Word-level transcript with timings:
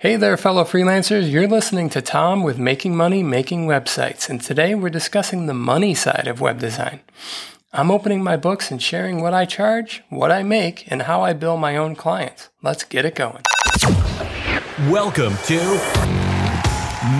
Hey 0.00 0.16
there, 0.16 0.38
fellow 0.38 0.64
freelancers. 0.64 1.30
You're 1.30 1.46
listening 1.46 1.90
to 1.90 2.00
Tom 2.00 2.42
with 2.42 2.58
Making 2.58 2.96
Money 2.96 3.22
Making 3.22 3.66
Websites, 3.66 4.30
and 4.30 4.40
today 4.40 4.74
we're 4.74 4.88
discussing 4.88 5.44
the 5.44 5.52
money 5.52 5.92
side 5.92 6.26
of 6.26 6.40
web 6.40 6.58
design. 6.58 7.00
I'm 7.74 7.90
opening 7.90 8.24
my 8.24 8.38
books 8.38 8.70
and 8.70 8.80
sharing 8.80 9.20
what 9.20 9.34
I 9.34 9.44
charge, 9.44 10.02
what 10.08 10.32
I 10.32 10.42
make, 10.42 10.90
and 10.90 11.02
how 11.02 11.20
I 11.20 11.34
bill 11.34 11.58
my 11.58 11.76
own 11.76 11.96
clients. 11.96 12.48
Let's 12.62 12.82
get 12.82 13.04
it 13.04 13.14
going. 13.14 13.42
Welcome 14.88 15.34
to 15.44 15.58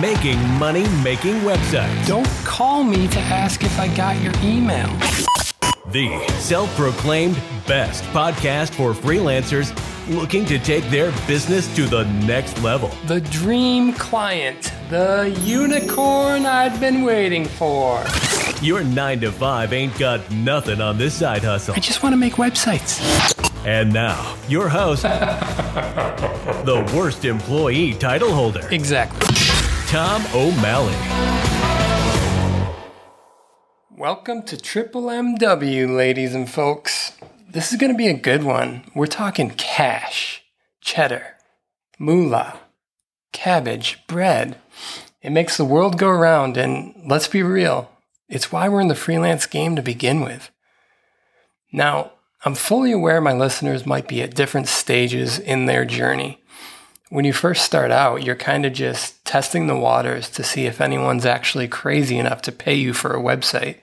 Making 0.01 0.39
Money 0.57 0.89
Making 1.03 1.41
Websites, 1.41 2.07
Don't 2.07 2.25
call 2.45 2.83
me 2.83 3.07
to 3.09 3.19
ask 3.19 3.63
if 3.63 3.79
I 3.79 3.95
got 3.95 4.19
your 4.23 4.33
email. 4.41 4.89
The 5.91 6.25
self 6.39 6.73
proclaimed 6.75 7.35
best 7.67 8.03
podcast 8.05 8.73
for 8.73 8.93
freelancers 8.93 9.75
looking 10.07 10.45
to 10.45 10.57
take 10.59 10.83
their 10.85 11.11
business 11.27 11.73
to 11.75 11.85
the 11.85 12.05
next 12.25 12.61
level. 12.61 12.89
The 13.07 13.21
dream 13.21 13.93
client, 13.93 14.73
the 14.89 15.35
unicorn 15.41 16.45
I'd 16.45 16.79
been 16.79 17.03
waiting 17.03 17.45
for. 17.45 18.03
Your 18.61 18.83
9 18.83 19.21
to 19.21 19.31
5 19.31 19.73
ain't 19.73 19.97
got 19.97 20.29
nothing 20.31 20.81
on 20.81 20.97
this 20.97 21.13
side 21.13 21.43
hustle. 21.43 21.75
I 21.75 21.79
just 21.79 22.03
want 22.03 22.13
to 22.13 22.17
make 22.17 22.33
websites. 22.33 22.99
And 23.65 23.93
now, 23.93 24.35
your 24.47 24.69
host, 24.69 25.03
the 25.03 26.91
worst 26.95 27.25
employee 27.25 27.93
title 27.93 28.31
holder, 28.31 28.67
Exactly. 28.71 29.35
Tom 29.87 30.23
O'Malley. 30.33 31.40
Welcome 34.01 34.41
to 34.45 34.57
Triple 34.57 35.03
MW, 35.03 35.95
ladies 35.95 36.33
and 36.33 36.49
folks. 36.49 37.11
This 37.47 37.71
is 37.71 37.77
going 37.77 37.91
to 37.91 37.97
be 37.97 38.07
a 38.07 38.17
good 38.17 38.43
one. 38.43 38.83
We're 38.95 39.05
talking 39.05 39.51
cash, 39.51 40.41
cheddar, 40.81 41.37
moolah, 41.99 42.61
cabbage, 43.31 43.99
bread. 44.07 44.57
It 45.21 45.29
makes 45.29 45.55
the 45.55 45.65
world 45.65 45.99
go 45.99 46.09
round, 46.09 46.57
and 46.57 46.95
let's 47.05 47.27
be 47.27 47.43
real, 47.43 47.91
it's 48.27 48.51
why 48.51 48.67
we're 48.67 48.81
in 48.81 48.87
the 48.87 48.95
freelance 48.95 49.45
game 49.45 49.75
to 49.75 49.83
begin 49.83 50.21
with. 50.21 50.49
Now, 51.71 52.13
I'm 52.43 52.55
fully 52.55 52.91
aware 52.91 53.21
my 53.21 53.33
listeners 53.33 53.85
might 53.85 54.07
be 54.07 54.23
at 54.23 54.33
different 54.33 54.67
stages 54.67 55.37
in 55.37 55.67
their 55.67 55.85
journey. 55.85 56.41
When 57.09 57.25
you 57.25 57.33
first 57.33 57.65
start 57.65 57.91
out, 57.91 58.23
you're 58.23 58.35
kind 58.35 58.65
of 58.65 58.73
just 58.73 59.23
testing 59.25 59.67
the 59.67 59.77
waters 59.77 60.27
to 60.31 60.43
see 60.43 60.65
if 60.65 60.81
anyone's 60.81 61.25
actually 61.25 61.67
crazy 61.67 62.17
enough 62.17 62.41
to 62.43 62.51
pay 62.51 62.73
you 62.73 62.93
for 62.93 63.13
a 63.13 63.21
website. 63.21 63.77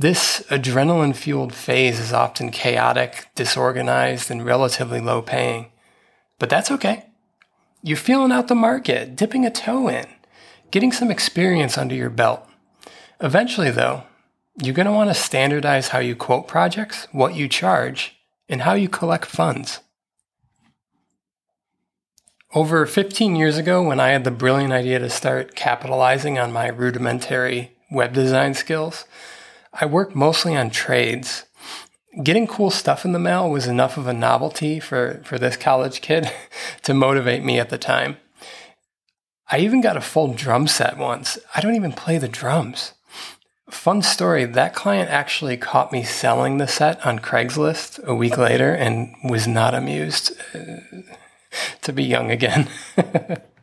This 0.00 0.44
adrenaline 0.48 1.16
fueled 1.16 1.52
phase 1.52 1.98
is 1.98 2.12
often 2.12 2.52
chaotic, 2.52 3.30
disorganized, 3.34 4.30
and 4.30 4.44
relatively 4.44 5.00
low 5.00 5.22
paying. 5.22 5.72
But 6.38 6.48
that's 6.48 6.70
okay. 6.70 7.06
You're 7.82 7.96
feeling 7.96 8.30
out 8.30 8.46
the 8.46 8.54
market, 8.54 9.16
dipping 9.16 9.44
a 9.44 9.50
toe 9.50 9.88
in, 9.88 10.06
getting 10.70 10.92
some 10.92 11.10
experience 11.10 11.76
under 11.76 11.96
your 11.96 12.10
belt. 12.10 12.48
Eventually, 13.20 13.72
though, 13.72 14.04
you're 14.62 14.74
going 14.74 14.86
to 14.86 14.92
want 14.92 15.10
to 15.10 15.14
standardize 15.14 15.88
how 15.88 15.98
you 15.98 16.14
quote 16.14 16.46
projects, 16.46 17.08
what 17.10 17.34
you 17.34 17.48
charge, 17.48 18.16
and 18.48 18.62
how 18.62 18.74
you 18.74 18.88
collect 18.88 19.26
funds. 19.26 19.80
Over 22.54 22.86
15 22.86 23.34
years 23.34 23.56
ago, 23.56 23.82
when 23.82 23.98
I 23.98 24.10
had 24.10 24.22
the 24.22 24.30
brilliant 24.30 24.72
idea 24.72 25.00
to 25.00 25.10
start 25.10 25.56
capitalizing 25.56 26.38
on 26.38 26.52
my 26.52 26.68
rudimentary 26.68 27.72
web 27.90 28.14
design 28.14 28.54
skills, 28.54 29.04
I 29.80 29.86
worked 29.86 30.14
mostly 30.14 30.56
on 30.56 30.70
trades. 30.70 31.44
Getting 32.22 32.48
cool 32.48 32.70
stuff 32.70 33.04
in 33.04 33.12
the 33.12 33.18
mail 33.18 33.48
was 33.48 33.66
enough 33.66 33.96
of 33.96 34.08
a 34.08 34.12
novelty 34.12 34.80
for, 34.80 35.20
for 35.24 35.38
this 35.38 35.56
college 35.56 36.00
kid 36.00 36.30
to 36.82 36.94
motivate 36.94 37.44
me 37.44 37.60
at 37.60 37.70
the 37.70 37.78
time. 37.78 38.16
I 39.50 39.60
even 39.60 39.80
got 39.80 39.96
a 39.96 40.00
full 40.00 40.34
drum 40.34 40.66
set 40.66 40.98
once. 40.98 41.38
I 41.54 41.60
don't 41.60 41.76
even 41.76 41.92
play 41.92 42.18
the 42.18 42.28
drums. 42.28 42.92
Fun 43.70 44.02
story 44.02 44.44
that 44.44 44.74
client 44.74 45.10
actually 45.10 45.56
caught 45.56 45.92
me 45.92 46.02
selling 46.02 46.58
the 46.58 46.66
set 46.66 47.04
on 47.06 47.18
Craigslist 47.18 48.02
a 48.04 48.14
week 48.14 48.36
later 48.36 48.74
and 48.74 49.14
was 49.24 49.46
not 49.46 49.74
amused 49.74 50.32
uh, 50.54 50.76
to 51.82 51.92
be 51.92 52.02
young 52.02 52.30
again. 52.30 52.68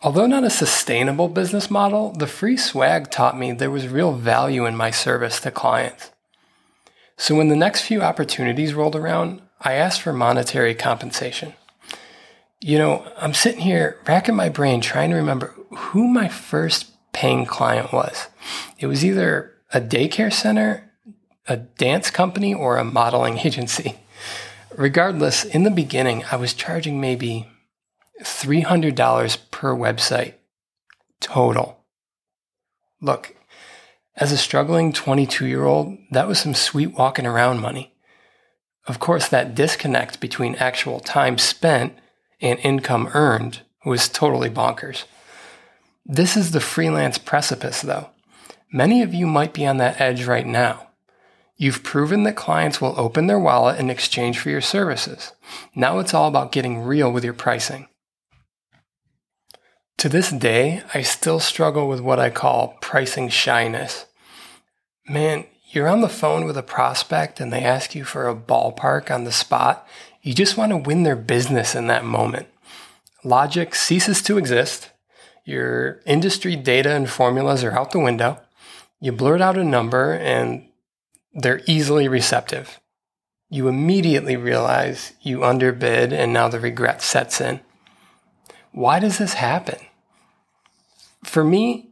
Although 0.00 0.26
not 0.26 0.44
a 0.44 0.50
sustainable 0.50 1.28
business 1.28 1.70
model, 1.70 2.12
the 2.12 2.28
free 2.28 2.56
swag 2.56 3.10
taught 3.10 3.38
me 3.38 3.50
there 3.50 3.70
was 3.70 3.88
real 3.88 4.12
value 4.12 4.64
in 4.64 4.76
my 4.76 4.92
service 4.92 5.40
to 5.40 5.50
clients. 5.50 6.12
So 7.16 7.34
when 7.34 7.48
the 7.48 7.56
next 7.56 7.82
few 7.82 8.00
opportunities 8.00 8.74
rolled 8.74 8.94
around, 8.94 9.42
I 9.60 9.72
asked 9.72 10.02
for 10.02 10.12
monetary 10.12 10.74
compensation. 10.74 11.54
You 12.60 12.78
know, 12.78 13.12
I'm 13.16 13.34
sitting 13.34 13.60
here 13.60 13.98
racking 14.06 14.36
my 14.36 14.48
brain 14.48 14.80
trying 14.80 15.10
to 15.10 15.16
remember 15.16 15.54
who 15.76 16.06
my 16.06 16.28
first 16.28 16.92
paying 17.12 17.44
client 17.44 17.92
was. 17.92 18.28
It 18.78 18.86
was 18.86 19.04
either 19.04 19.54
a 19.74 19.80
daycare 19.80 20.32
center, 20.32 20.92
a 21.48 21.56
dance 21.56 22.10
company, 22.10 22.54
or 22.54 22.76
a 22.76 22.84
modeling 22.84 23.38
agency. 23.44 23.96
Regardless, 24.76 25.44
in 25.44 25.64
the 25.64 25.70
beginning, 25.72 26.24
I 26.30 26.36
was 26.36 26.54
charging 26.54 27.00
maybe 27.00 27.48
$300 28.22 29.38
per 29.58 29.74
website 29.74 30.34
total. 31.20 31.84
Look, 33.00 33.34
as 34.14 34.30
a 34.30 34.36
struggling 34.36 34.92
22 34.92 35.48
year 35.48 35.64
old, 35.64 35.98
that 36.12 36.28
was 36.28 36.38
some 36.38 36.54
sweet 36.54 36.96
walking 36.96 37.26
around 37.26 37.58
money. 37.58 37.92
Of 38.86 39.00
course, 39.00 39.26
that 39.28 39.56
disconnect 39.56 40.20
between 40.20 40.54
actual 40.54 41.00
time 41.00 41.38
spent 41.38 41.98
and 42.40 42.60
income 42.60 43.10
earned 43.14 43.62
was 43.84 44.08
totally 44.08 44.48
bonkers. 44.48 45.06
This 46.06 46.36
is 46.36 46.52
the 46.52 46.60
freelance 46.60 47.18
precipice, 47.18 47.82
though. 47.82 48.10
Many 48.72 49.02
of 49.02 49.12
you 49.12 49.26
might 49.26 49.52
be 49.52 49.66
on 49.66 49.78
that 49.78 50.00
edge 50.00 50.24
right 50.24 50.46
now. 50.46 50.90
You've 51.56 51.82
proven 51.82 52.22
that 52.22 52.36
clients 52.36 52.80
will 52.80 52.94
open 52.96 53.26
their 53.26 53.40
wallet 53.40 53.80
in 53.80 53.90
exchange 53.90 54.38
for 54.38 54.50
your 54.50 54.60
services. 54.60 55.32
Now 55.74 55.98
it's 55.98 56.14
all 56.14 56.28
about 56.28 56.52
getting 56.52 56.82
real 56.82 57.10
with 57.10 57.24
your 57.24 57.34
pricing. 57.34 57.88
To 59.98 60.08
this 60.08 60.30
day, 60.30 60.84
I 60.94 61.02
still 61.02 61.40
struggle 61.40 61.88
with 61.88 62.00
what 62.00 62.20
I 62.20 62.30
call 62.30 62.78
pricing 62.80 63.28
shyness. 63.28 64.06
Man, 65.08 65.44
you're 65.70 65.88
on 65.88 66.02
the 66.02 66.08
phone 66.08 66.44
with 66.44 66.56
a 66.56 66.62
prospect 66.62 67.40
and 67.40 67.52
they 67.52 67.64
ask 67.64 67.96
you 67.96 68.04
for 68.04 68.28
a 68.28 68.36
ballpark 68.36 69.10
on 69.10 69.24
the 69.24 69.32
spot. 69.32 69.88
You 70.22 70.34
just 70.34 70.56
want 70.56 70.70
to 70.70 70.76
win 70.76 71.02
their 71.02 71.16
business 71.16 71.74
in 71.74 71.88
that 71.88 72.04
moment. 72.04 72.46
Logic 73.24 73.74
ceases 73.74 74.22
to 74.22 74.38
exist. 74.38 74.90
Your 75.44 76.00
industry 76.06 76.54
data 76.54 76.94
and 76.94 77.10
formulas 77.10 77.64
are 77.64 77.72
out 77.72 77.90
the 77.90 77.98
window. 77.98 78.40
You 79.00 79.10
blurt 79.10 79.40
out 79.40 79.58
a 79.58 79.64
number 79.64 80.12
and 80.12 80.68
they're 81.32 81.62
easily 81.66 82.06
receptive. 82.06 82.78
You 83.50 83.66
immediately 83.66 84.36
realize 84.36 85.14
you 85.22 85.42
underbid 85.42 86.12
and 86.12 86.32
now 86.32 86.46
the 86.46 86.60
regret 86.60 87.02
sets 87.02 87.40
in. 87.40 87.58
Why 88.70 89.00
does 89.00 89.18
this 89.18 89.34
happen? 89.34 89.78
For 91.24 91.44
me, 91.44 91.90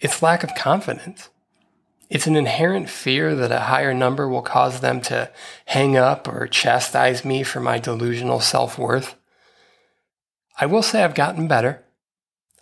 it's 0.00 0.22
lack 0.22 0.44
of 0.44 0.54
confidence. 0.54 1.30
It's 2.10 2.26
an 2.26 2.36
inherent 2.36 2.88
fear 2.88 3.34
that 3.34 3.52
a 3.52 3.60
higher 3.60 3.92
number 3.92 4.28
will 4.28 4.42
cause 4.42 4.80
them 4.80 5.00
to 5.02 5.30
hang 5.66 5.96
up 5.96 6.26
or 6.26 6.46
chastise 6.46 7.24
me 7.24 7.42
for 7.42 7.60
my 7.60 7.78
delusional 7.78 8.40
self 8.40 8.78
worth. 8.78 9.14
I 10.58 10.66
will 10.66 10.82
say 10.82 11.04
I've 11.04 11.14
gotten 11.14 11.48
better. 11.48 11.84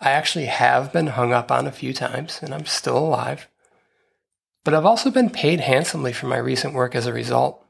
I 0.01 0.11
actually 0.11 0.47
have 0.47 0.93
been 0.93 1.09
hung 1.09 1.33
up 1.33 1.51
on 1.51 1.67
a 1.67 1.73
few 1.73 1.93
times, 1.93 2.41
and 2.43 2.53
I'm 2.53 2.67
still 2.67 2.99
alive. 2.99 3.49
But 4.65 4.75
I've 4.75 4.85
also 4.85 5.11
been 5.11 5.31
paid 5.31 5.61
handsomely 5.61 6.13
for 6.13 6.27
my 6.27 6.37
recent 6.37 6.75
work 6.75 6.95
as 6.95 7.07
a 7.07 7.13
result. 7.13 7.65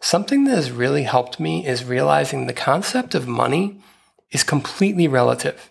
Something 0.00 0.44
that 0.44 0.54
has 0.54 0.70
really 0.70 1.02
helped 1.02 1.40
me 1.40 1.66
is 1.66 1.84
realizing 1.84 2.46
the 2.46 2.52
concept 2.52 3.14
of 3.14 3.26
money 3.26 3.80
is 4.30 4.44
completely 4.44 5.08
relative. 5.08 5.70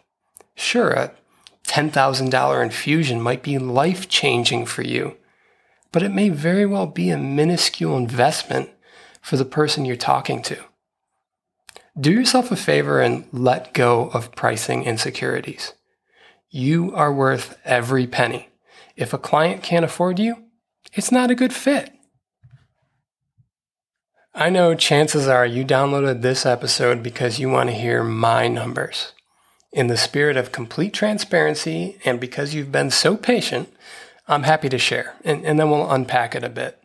Sure, 0.53 0.91
a 0.91 1.11
$10,000 1.67 2.63
infusion 2.63 3.21
might 3.21 3.43
be 3.43 3.59
life 3.59 4.07
changing 4.09 4.65
for 4.65 4.81
you, 4.81 5.17
but 5.91 6.01
it 6.01 6.11
may 6.11 6.29
very 6.29 6.65
well 6.65 6.87
be 6.87 7.09
a 7.09 7.17
minuscule 7.17 7.97
investment 7.97 8.69
for 9.21 9.37
the 9.37 9.45
person 9.45 9.85
you're 9.85 9.95
talking 9.95 10.41
to. 10.43 10.57
Do 11.99 12.11
yourself 12.11 12.51
a 12.51 12.55
favor 12.55 13.01
and 13.01 13.27
let 13.31 13.73
go 13.73 14.09
of 14.09 14.33
pricing 14.35 14.83
insecurities. 14.83 15.73
You 16.49 16.95
are 16.95 17.11
worth 17.11 17.57
every 17.65 18.07
penny. 18.07 18.49
If 18.95 19.13
a 19.13 19.17
client 19.17 19.63
can't 19.63 19.85
afford 19.85 20.19
you, 20.19 20.45
it's 20.93 21.11
not 21.11 21.31
a 21.31 21.35
good 21.35 21.53
fit. 21.53 21.91
I 24.33 24.49
know 24.49 24.75
chances 24.75 25.27
are 25.27 25.45
you 25.45 25.65
downloaded 25.65 26.21
this 26.21 26.45
episode 26.45 27.01
because 27.01 27.39
you 27.39 27.49
want 27.49 27.69
to 27.69 27.75
hear 27.75 28.03
my 28.03 28.47
numbers. 28.47 29.13
In 29.77 29.85
the 29.85 29.95
spirit 29.95 30.37
of 30.37 30.51
complete 30.51 30.91
transparency 30.91 31.99
and 32.03 32.19
because 32.19 32.55
you've 32.55 32.71
been 32.71 32.89
so 32.89 33.15
patient, 33.15 33.71
I'm 34.27 34.41
happy 34.41 34.69
to 34.69 34.79
share, 34.79 35.13
and, 35.23 35.45
and 35.45 35.59
then 35.59 35.69
we'll 35.69 35.91
unpack 35.91 36.33
it 36.33 36.43
a 36.43 36.49
bit. 36.49 36.81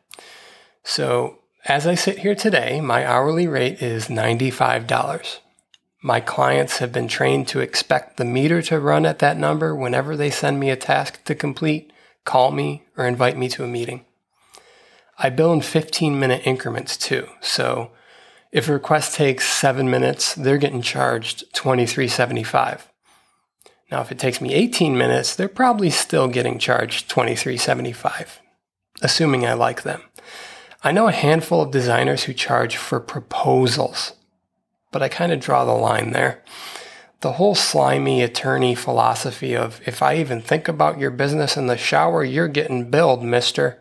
So, 0.84 1.38
as 1.64 1.86
I 1.86 1.94
sit 1.94 2.18
here 2.18 2.34
today, 2.34 2.82
my 2.82 3.06
hourly 3.06 3.46
rate 3.46 3.80
is 3.80 4.08
$95. 4.08 5.38
My 6.02 6.20
clients 6.20 6.80
have 6.80 6.92
been 6.92 7.08
trained 7.08 7.48
to 7.48 7.60
expect 7.60 8.18
the 8.18 8.26
meter 8.26 8.60
to 8.60 8.78
run 8.78 9.06
at 9.06 9.20
that 9.20 9.38
number 9.38 9.74
whenever 9.74 10.14
they 10.14 10.28
send 10.28 10.60
me 10.60 10.68
a 10.68 10.76
task 10.76 11.24
to 11.24 11.34
complete, 11.34 11.94
call 12.26 12.50
me, 12.50 12.82
or 12.98 13.06
invite 13.06 13.38
me 13.38 13.48
to 13.48 13.64
a 13.64 13.68
meeting. 13.68 14.04
I 15.16 15.30
bill 15.30 15.54
in 15.54 15.62
15 15.62 16.20
minute 16.20 16.46
increments 16.46 16.98
too, 16.98 17.26
so 17.40 17.90
if 18.52 18.68
a 18.68 18.72
request 18.72 19.14
takes 19.16 19.48
seven 19.48 19.90
minutes, 19.90 20.34
they're 20.34 20.58
getting 20.58 20.82
charged 20.82 21.52
$23.75. 21.54 22.82
Now, 23.90 24.00
if 24.00 24.12
it 24.12 24.18
takes 24.18 24.40
me 24.40 24.54
18 24.54 24.96
minutes, 24.96 25.34
they're 25.34 25.48
probably 25.48 25.90
still 25.90 26.28
getting 26.28 26.58
charged 26.58 27.10
$23.75, 27.10 28.38
assuming 29.02 29.46
I 29.46 29.54
like 29.54 29.82
them. 29.82 30.02
I 30.84 30.92
know 30.92 31.08
a 31.08 31.12
handful 31.12 31.62
of 31.62 31.70
designers 31.70 32.24
who 32.24 32.32
charge 32.32 32.76
for 32.76 33.00
proposals 33.00 34.12
but 34.92 35.02
I 35.02 35.08
kind 35.08 35.32
of 35.32 35.40
draw 35.40 35.64
the 35.64 35.72
line 35.72 36.12
there. 36.12 36.44
The 37.20 37.32
whole 37.32 37.54
slimy 37.54 38.22
attorney 38.22 38.74
philosophy 38.74 39.56
of 39.56 39.80
if 39.86 40.02
I 40.02 40.16
even 40.16 40.40
think 40.40 40.68
about 40.68 40.98
your 40.98 41.10
business 41.10 41.56
in 41.56 41.66
the 41.66 41.76
shower, 41.76 42.22
you're 42.22 42.48
getting 42.48 42.90
billed, 42.90 43.24
mister. 43.24 43.80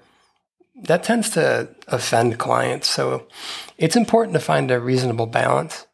That 0.76 1.04
tends 1.04 1.30
to 1.32 1.70
offend 1.88 2.40
clients, 2.40 2.90
so 2.90 3.28
it's 3.78 3.96
important 3.96 4.34
to 4.34 4.40
find 4.40 4.72
a 4.72 4.80
reasonable 4.80 5.28
balance. 5.28 5.86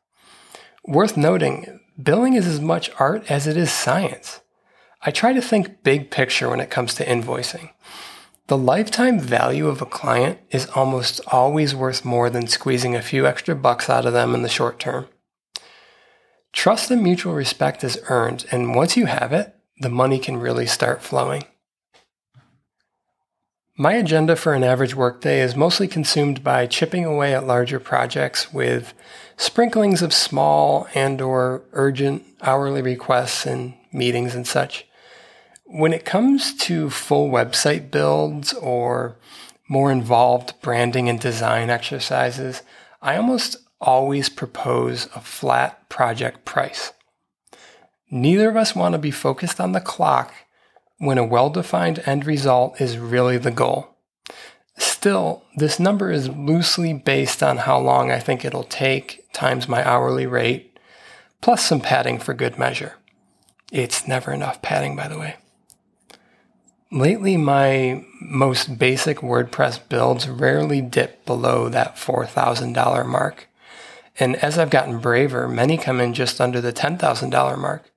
Worth 0.86 1.18
noting, 1.18 1.80
billing 2.02 2.34
is 2.34 2.48
as 2.48 2.62
much 2.62 2.92
art 3.00 3.30
as 3.30 3.48
it 3.48 3.58
is 3.58 3.72
science. 3.72 4.42
I 5.02 5.12
try 5.12 5.34
to 5.34 5.42
think 5.42 5.84
big 5.84 6.12
picture 6.12 6.50
when 6.50 6.60
it 6.60 6.70
comes 6.70 6.94
to 6.96 7.06
invoicing. 7.06 7.72
The 8.48 8.58
lifetime 8.58 9.20
value 9.20 9.68
of 9.68 9.82
a 9.82 9.86
client 9.86 10.40
is 10.52 10.70
almost 10.70 11.20
always 11.28 11.76
worth 11.76 12.06
more 12.06 12.30
than 12.30 12.48
squeezing 12.48 12.96
a 12.96 13.02
few 13.02 13.28
extra 13.28 13.56
bucks 13.56 13.90
out 13.90 14.06
of 14.06 14.14
them 14.14 14.34
in 14.34 14.42
the 14.42 14.50
short 14.50 14.80
term. 14.80 15.08
Trust 16.54 16.90
and 16.90 17.04
mutual 17.04 17.34
respect 17.34 17.84
is 17.84 18.00
earned, 18.10 18.46
and 18.52 18.74
once 18.74 18.96
you 18.96 19.06
have 19.06 19.34
it, 19.34 19.54
the 19.80 19.90
money 19.90 20.18
can 20.18 20.38
really 20.38 20.66
start 20.66 21.02
flowing. 21.02 21.44
My 23.80 23.94
agenda 23.94 24.36
for 24.36 24.56
an 24.56 24.64
average 24.64 24.96
workday 24.96 25.40
is 25.40 25.56
mostly 25.56 25.88
consumed 25.88 26.44
by 26.44 26.66
chipping 26.66 27.06
away 27.06 27.36
at 27.36 27.46
larger 27.46 27.80
projects 27.80 28.52
with 28.52 28.96
sprinklings 29.38 30.02
of 30.02 30.16
small 30.16 30.88
and 30.96 31.22
or 31.22 31.62
urgent 31.74 32.24
hourly 32.42 32.82
requests 32.82 33.46
and 33.46 33.76
meetings 33.94 34.34
and 34.34 34.48
such. 34.48 34.88
When 35.66 35.94
it 35.94 36.06
comes 36.06 36.56
to 36.56 36.90
full 36.90 37.30
website 37.30 37.92
builds 37.92 38.52
or 38.52 39.20
more 39.70 39.92
involved 39.92 40.60
branding 40.64 41.08
and 41.08 41.20
design 41.20 41.70
exercises, 41.70 42.64
I 43.00 43.16
almost 43.16 43.58
always 43.80 44.28
propose 44.28 45.06
a 45.16 45.22
flat 45.22 45.88
project 45.88 46.46
price. 46.46 46.94
Neither 48.10 48.50
of 48.50 48.58
us 48.58 48.76
want 48.76 48.94
to 48.94 49.00
be 49.00 49.12
focused 49.12 49.62
on 49.62 49.74
the 49.74 49.82
clock 49.82 50.34
when 50.98 51.18
a 51.18 51.26
well 51.26 51.50
defined 51.50 52.02
end 52.06 52.26
result 52.26 52.80
is 52.82 52.98
really 52.98 53.38
the 53.38 53.52
goal. 53.52 53.96
Still, 54.78 55.44
this 55.56 55.80
number 55.80 56.12
is 56.12 56.30
loosely 56.30 56.94
based 56.94 57.42
on 57.42 57.58
how 57.58 57.80
long 57.80 58.12
I 58.12 58.20
think 58.20 58.46
it'll 58.46 58.64
take 58.64 59.26
times 59.34 59.68
my 59.68 59.88
hourly 59.88 60.28
rate, 60.28 60.78
plus 61.42 61.66
some 61.66 61.80
padding 61.80 62.20
for 62.20 62.34
good 62.34 62.60
measure. 62.60 62.96
It's 63.72 64.08
never 64.08 64.32
enough 64.32 64.62
padding, 64.62 64.96
by 64.96 65.08
the 65.08 65.18
way. 65.18 65.36
Lately, 66.92 67.36
my 67.38 68.06
most 68.22 68.80
basic 68.80 69.18
WordPress 69.18 69.90
builds 69.90 70.30
rarely 70.30 70.80
dip 70.80 71.26
below 71.26 71.68
that 71.70 71.98
$4,000 71.98 73.06
mark. 73.06 73.50
And 74.20 74.36
as 74.38 74.58
I've 74.58 74.70
gotten 74.70 75.00
braver, 75.00 75.48
many 75.48 75.78
come 75.78 76.00
in 76.00 76.14
just 76.14 76.40
under 76.40 76.62
the 76.62 76.72
$10,000 76.72 77.58
mark. 77.58 77.92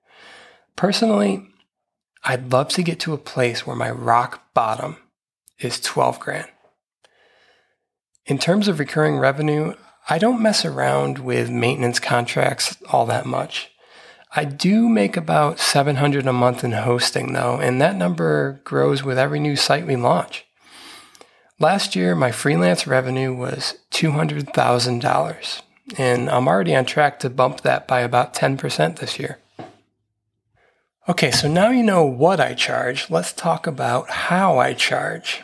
Personally, 0.75 1.50
I'd 2.23 2.53
love 2.53 2.69
to 2.71 2.83
get 2.83 3.01
to 3.01 3.15
a 3.15 3.19
place 3.19 3.67
where 3.67 3.77
my 3.77 3.91
rock 3.91 4.53
bottom 4.53 4.97
is 5.59 5.81
12 5.81 6.21
grand. 6.21 6.49
In 8.27 8.39
terms 8.39 8.69
of 8.69 8.79
recurring 8.79 9.19
revenue, 9.19 9.75
I 10.09 10.19
don't 10.19 10.43
mess 10.43 10.65
around 10.65 11.19
with 11.19 11.51
maintenance 11.51 11.99
contracts 11.99 12.77
all 12.91 13.07
that 13.07 13.27
much. 13.27 13.71
I 14.37 14.45
do 14.45 14.89
make 14.89 15.17
about 15.17 15.59
700 15.59 16.27
a 16.27 16.33
month 16.33 16.63
in 16.63 16.73
hosting 16.73 17.33
though, 17.33 17.59
and 17.59 17.81
that 17.81 17.97
number 17.97 18.61
grows 18.65 19.03
with 19.03 19.19
every 19.19 19.41
new 19.41 19.57
site 19.57 19.87
we 19.87 19.97
launch. 19.97 20.47
Last 21.59 21.97
year, 21.97 22.15
my 22.15 22.31
freelance 22.31 22.87
revenue 22.87 23.35
was 23.35 23.79
$200,000, 23.91 25.63
and 25.99 26.31
I'm 26.31 26.49
already 26.49 26.75
on 26.77 26.85
track 26.85 27.19
to 27.21 27.29
bump 27.29 27.63
that 27.63 27.89
by 27.89 28.01
about 28.01 28.33
10% 28.33 28.99
this 28.99 29.19
year. 29.19 29.40
Okay, 31.09 31.31
so 31.31 31.49
now 31.49 31.71
you 31.71 31.83
know 31.83 32.05
what 32.05 32.41
I 32.41 32.53
charge, 32.53 33.09
let's 33.09 33.33
talk 33.33 33.67
about 33.67 34.11
how 34.11 34.59
I 34.59 34.75
charge. 34.75 35.43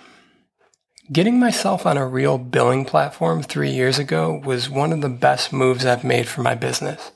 Getting 1.11 1.41
myself 1.41 1.87
on 1.87 1.97
a 1.97 2.07
real 2.07 2.37
billing 2.37 2.85
platform 2.85 3.43
three 3.43 3.71
years 3.71 3.99
ago 3.99 4.43
was 4.45 4.69
one 4.69 4.93
of 4.93 5.01
the 5.01 5.09
best 5.09 5.55
moves 5.55 5.87
I've 5.87 6.05
made 6.05 6.29
for 6.29 6.43
my 6.43 6.55
business. 6.55 7.11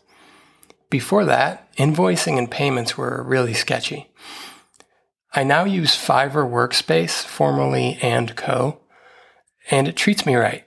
Before 0.88 1.26
that, 1.26 1.70
invoicing 1.76 2.38
and 2.38 2.50
payments 2.50 2.96
were 2.96 3.22
really 3.22 3.52
sketchy. 3.52 4.10
I 5.34 5.44
now 5.44 5.64
use 5.64 5.94
Fiverr 5.94 6.50
Workspace, 6.50 7.22
formerly 7.22 7.98
and 8.00 8.34
Co, 8.36 8.80
and 9.70 9.86
it 9.86 9.96
treats 9.96 10.24
me 10.24 10.34
right. 10.34 10.64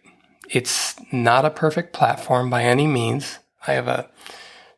It's 0.48 0.96
not 1.12 1.44
a 1.44 1.50
perfect 1.50 1.92
platform 1.92 2.52
by 2.52 2.66
any 2.66 2.86
means. 2.86 3.40
I 3.66 3.74
have 3.74 3.88
a 3.88 4.12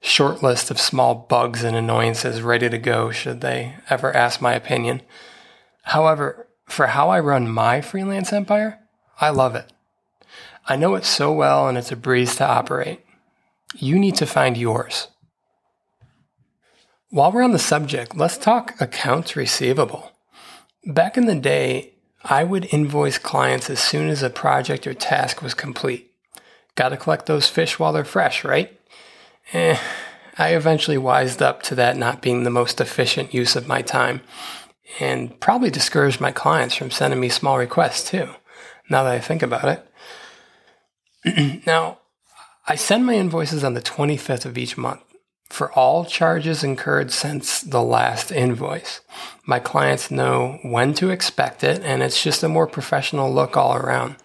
short 0.05 0.43
list 0.43 0.69
of 0.69 0.79
small 0.79 1.15
bugs 1.15 1.63
and 1.63 1.75
annoyances 1.75 2.41
ready 2.41 2.69
to 2.69 2.77
go 2.77 3.11
should 3.11 3.41
they 3.41 3.75
ever 3.89 4.15
ask 4.15 4.39
my 4.39 4.53
opinion. 4.53 5.01
However, 5.83 6.47
for 6.67 6.87
how 6.87 7.09
I 7.09 7.19
run 7.19 7.49
my 7.49 7.81
freelance 7.81 8.31
empire, 8.31 8.79
I 9.19 9.31
love 9.31 9.55
it. 9.55 9.71
I 10.67 10.75
know 10.75 10.95
it 10.95 11.05
so 11.05 11.31
well 11.33 11.67
and 11.67 11.77
it's 11.77 11.91
a 11.91 11.95
breeze 11.95 12.35
to 12.37 12.47
operate. 12.47 13.03
You 13.75 13.97
need 13.97 14.15
to 14.15 14.25
find 14.25 14.55
yours. 14.55 15.07
While 17.09 17.31
we're 17.31 17.43
on 17.43 17.51
the 17.51 17.59
subject, 17.59 18.15
let's 18.15 18.37
talk 18.37 18.79
accounts 18.79 19.35
receivable. 19.35 20.11
Back 20.85 21.17
in 21.17 21.25
the 21.25 21.35
day, 21.35 21.93
I 22.23 22.43
would 22.43 22.73
invoice 22.73 23.17
clients 23.17 23.69
as 23.69 23.79
soon 23.79 24.09
as 24.09 24.21
a 24.21 24.29
project 24.29 24.85
or 24.85 24.93
task 24.93 25.41
was 25.41 25.53
complete. 25.53 26.11
Got 26.75 26.89
to 26.89 26.97
collect 26.97 27.25
those 27.25 27.47
fish 27.47 27.79
while 27.79 27.93
they're 27.93 28.03
fresh, 28.03 28.43
right? 28.43 28.79
Eh, 29.53 29.77
I 30.37 30.55
eventually 30.55 30.97
wised 30.97 31.41
up 31.41 31.61
to 31.63 31.75
that 31.75 31.97
not 31.97 32.21
being 32.21 32.43
the 32.43 32.49
most 32.49 32.81
efficient 32.81 33.33
use 33.33 33.55
of 33.55 33.67
my 33.67 33.81
time 33.81 34.21
and 34.99 35.39
probably 35.39 35.69
discouraged 35.69 36.21
my 36.21 36.31
clients 36.31 36.75
from 36.75 36.91
sending 36.91 37.19
me 37.19 37.29
small 37.29 37.57
requests 37.57 38.09
too, 38.09 38.29
now 38.89 39.03
that 39.03 39.13
I 39.13 39.19
think 39.19 39.41
about 39.41 39.81
it. 41.25 41.63
now, 41.65 41.99
I 42.67 42.75
send 42.75 43.05
my 43.05 43.13
invoices 43.13 43.63
on 43.63 43.75
the 43.75 43.81
25th 43.81 44.45
of 44.45 44.57
each 44.57 44.77
month 44.77 45.01
for 45.49 45.71
all 45.73 46.05
charges 46.05 46.63
incurred 46.63 47.11
since 47.11 47.61
the 47.61 47.81
last 47.81 48.31
invoice. 48.31 49.01
My 49.45 49.59
clients 49.59 50.09
know 50.09 50.59
when 50.63 50.93
to 50.95 51.11
expect 51.11 51.63
it, 51.63 51.81
and 51.83 52.01
it's 52.01 52.21
just 52.21 52.43
a 52.43 52.49
more 52.49 52.67
professional 52.67 53.31
look 53.31 53.55
all 53.55 53.75
around. 53.75 54.17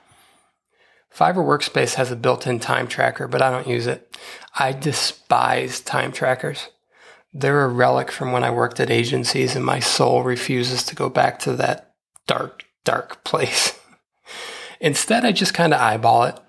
Fiverr 1.15 1.45
Workspace 1.45 1.95
has 1.95 2.11
a 2.11 2.17
built 2.17 2.47
in 2.47 2.61
time 2.61 2.87
tracker, 2.87 3.27
but 3.27 3.43
I 3.43 3.51
don't 3.51 3.67
use 3.67 3.87
it. 3.87 4.17
I 4.59 4.73
despise 4.73 5.81
time 5.81 6.13
trackers. 6.13 6.69
They're 7.33 7.65
a 7.65 7.69
relic 7.69 8.11
from 8.11 8.33
when 8.33 8.45
I 8.45 8.51
worked 8.51 8.81
at 8.81 8.91
agencies, 8.91 9.55
and 9.55 9.65
my 9.65 9.81
soul 9.81 10.23
refuses 10.23 10.83
to 10.85 10.97
go 10.97 11.09
back 11.09 11.39
to 11.41 11.53
that 11.55 11.95
dark, 12.27 12.65
dark 12.85 13.23
place. 13.25 13.79
Instead, 14.81 15.25
I 15.25 15.33
just 15.33 15.55
kind 15.55 15.75
of 15.75 15.81
eyeball 15.81 16.25
it 16.25 16.41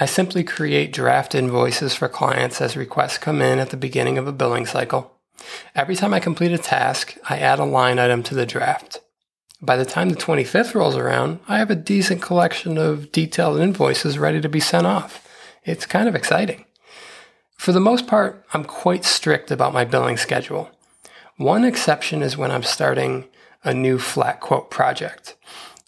I 0.00 0.06
simply 0.06 0.42
create 0.42 0.92
draft 0.92 1.34
invoices 1.34 1.94
for 1.94 2.08
clients 2.08 2.60
as 2.60 2.76
requests 2.76 3.18
come 3.18 3.42
in 3.42 3.58
at 3.58 3.70
the 3.70 3.76
beginning 3.76 4.16
of 4.16 4.26
a 4.26 4.32
billing 4.32 4.64
cycle. 4.66 5.20
Every 5.74 5.96
time 5.96 6.14
I 6.14 6.20
complete 6.20 6.52
a 6.52 6.58
task, 6.58 7.16
I 7.28 7.38
add 7.38 7.58
a 7.58 7.64
line 7.64 7.98
item 7.98 8.22
to 8.24 8.34
the 8.34 8.46
draft. 8.46 9.00
By 9.64 9.76
the 9.76 9.84
time 9.84 10.10
the 10.10 10.16
25th 10.16 10.74
rolls 10.74 10.96
around, 10.96 11.38
I 11.46 11.58
have 11.58 11.70
a 11.70 11.76
decent 11.76 12.20
collection 12.20 12.76
of 12.76 13.12
detailed 13.12 13.60
invoices 13.60 14.18
ready 14.18 14.40
to 14.40 14.48
be 14.48 14.58
sent 14.58 14.88
off. 14.88 15.28
It's 15.64 15.86
kind 15.86 16.08
of 16.08 16.16
exciting. 16.16 16.64
For 17.56 17.70
the 17.70 17.78
most 17.78 18.08
part, 18.08 18.44
I'm 18.52 18.64
quite 18.64 19.04
strict 19.04 19.52
about 19.52 19.72
my 19.72 19.84
billing 19.84 20.16
schedule. 20.16 20.68
One 21.36 21.64
exception 21.64 22.22
is 22.22 22.36
when 22.36 22.50
I'm 22.50 22.64
starting 22.64 23.28
a 23.62 23.72
new 23.72 24.00
flat 24.00 24.40
quote 24.40 24.68
project. 24.68 25.36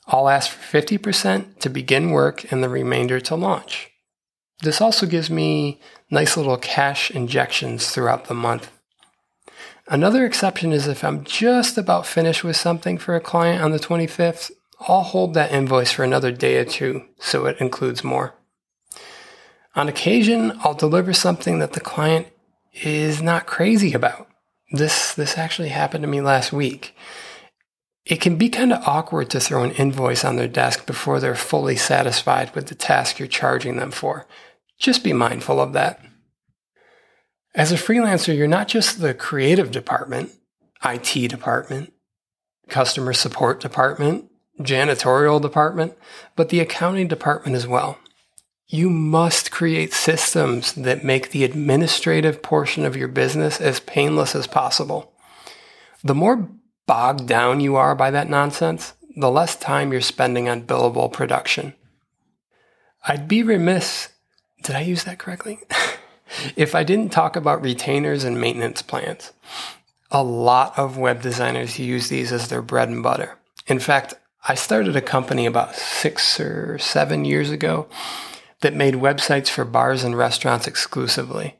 I'll 0.07 0.29
ask 0.29 0.53
for 0.53 0.81
50% 0.81 1.59
to 1.59 1.69
begin 1.69 2.11
work 2.11 2.53
and 2.53 2.63
the 2.63 2.69
remainder 2.69 3.19
to 3.23 3.35
launch. 3.35 3.91
This 4.63 4.81
also 4.81 5.05
gives 5.05 5.31
me 5.31 5.81
nice 6.13 6.37
little 6.37 6.59
cash 6.59 7.11
injections 7.11 7.91
throughout 7.91 8.27
the 8.27 8.35
month. 8.35 8.71
Another 9.89 10.25
exception 10.25 10.73
is 10.73 10.87
if 10.87 11.05
I'm 11.05 11.25
just 11.25 11.77
about 11.77 12.07
finished 12.07 12.43
with 12.43 12.57
something 12.57 12.97
for 12.97 13.15
a 13.15 13.21
client 13.21 13.63
on 13.63 13.71
the 13.71 13.79
25th, 13.79 14.51
I'll 14.81 15.03
hold 15.03 15.35
that 15.35 15.53
invoice 15.53 15.93
for 15.93 16.05
another 16.05 16.33
day 16.33 16.57
or 16.57 16.65
two 16.65 17.05
so 17.19 17.47
it 17.47 17.61
includes 17.61 18.03
more. 18.03 18.35
On 19.77 19.89
occasion, 19.89 20.59
I'll 20.63 20.75
deliver 20.75 21.13
something 21.13 21.59
that 21.59 21.73
the 21.73 21.81
client 21.81 22.29
is 22.73 23.21
not 23.21 23.47
crazy 23.47 23.93
about. 23.93 24.29
This 24.73 25.15
this 25.15 25.37
actually 25.37 25.69
happened 25.69 26.03
to 26.03 26.09
me 26.09 26.21
last 26.21 26.53
week. 26.53 26.97
It 28.05 28.21
can 28.21 28.37
be 28.37 28.49
kind 28.49 28.73
of 28.73 28.87
awkward 28.87 29.31
to 29.31 29.41
throw 29.41 29.63
an 29.63 29.73
invoice 29.73 30.25
on 30.25 30.37
their 30.37 30.49
desk 30.49 30.87
before 30.87 31.21
they're 31.21 31.35
fully 31.35 31.77
satisfied 31.77 32.55
with 32.55 32.67
the 32.67 32.75
task 32.75 33.19
you're 33.19 33.29
charging 33.29 33.77
them 33.77 33.91
for. 33.91 34.27
Just 34.79 35.05
be 35.05 35.13
mindful 35.13 35.61
of 35.61 35.73
that. 35.73 36.01
As 37.55 37.71
a 37.71 37.77
freelancer, 37.77 38.37
you're 38.37 38.49
not 38.49 38.67
just 38.67 39.01
the 39.01 39.15
creative 39.15 39.71
department, 39.71 40.33
IT 40.85 41.29
department, 41.29 41.93
customer 42.69 43.13
support 43.13 43.61
department, 43.61 44.29
janitorial 44.59 45.41
department, 45.41 45.97
but 46.35 46.49
the 46.49 46.59
accounting 46.59 47.07
department 47.07 47.57
as 47.57 47.67
well. 47.67 47.99
You 48.67 48.91
must 48.91 49.53
create 49.53 49.93
systems 49.93 50.73
that 50.73 51.05
make 51.05 51.31
the 51.31 51.45
administrative 51.45 52.43
portion 52.43 52.85
of 52.85 52.97
your 52.97 53.09
business 53.09 53.61
as 53.61 53.79
painless 53.79 54.35
as 54.35 54.49
possible. 54.49 55.13
The 56.03 56.15
more 56.15 56.49
bogged 56.87 57.29
down 57.29 57.61
you 57.61 57.77
are 57.77 57.95
by 57.95 58.11
that 58.11 58.29
nonsense, 58.29 58.95
the 59.17 59.31
less 59.31 59.55
time 59.55 59.93
you're 59.93 60.01
spending 60.01 60.49
on 60.49 60.67
billable 60.67 61.13
production. 61.13 61.75
I'd 63.07 63.29
be 63.29 63.45
remiss, 63.45 64.09
did 64.65 64.75
I 64.75 64.81
use 64.81 65.05
that 65.05 65.19
correctly? 65.19 65.61
if 66.57 66.75
I 66.75 66.85
didn't 66.85 67.11
talk 67.11 67.37
about 67.37 67.63
retainers 67.63 68.25
and 68.25 68.41
maintenance 68.41 68.83
plans. 68.83 69.33
A 70.11 70.23
lot 70.23 70.79
of 70.79 70.99
web 70.99 71.23
designers 71.23 71.79
use 71.79 72.09
these 72.09 72.33
as 72.33 72.49
their 72.49 72.63
bread 72.63 72.89
and 72.89 73.03
butter. 73.03 73.39
In 73.67 73.79
fact, 73.79 74.15
I 74.47 74.55
started 74.55 74.95
a 74.95 75.01
company 75.01 75.47
about 75.47 75.75
six 75.75 76.39
or 76.39 76.79
seven 76.79 77.25
years 77.25 77.51
ago 77.51 77.89
that 78.61 78.75
made 78.75 78.95
websites 78.95 79.49
for 79.49 79.65
bars 79.65 80.05
and 80.05 80.17
restaurants 80.17 80.67
exclusively. 80.67 81.57